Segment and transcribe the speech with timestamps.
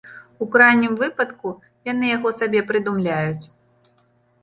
[0.45, 1.53] У крайнім выпадку,
[1.91, 3.45] яны яго сабе прыдумляюць.